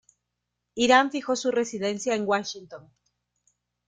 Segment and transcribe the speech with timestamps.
[0.73, 2.89] Hiram fijó su residencia en Washington.